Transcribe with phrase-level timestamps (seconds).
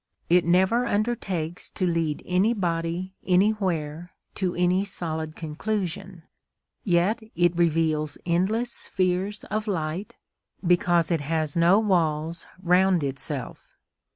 [0.31, 6.23] It never undertakes to lead anybody anywhere to any solid conclusion;
[6.83, 10.15] yet it reveals endless spheres of light,
[10.65, 13.75] because it has no walls round itself.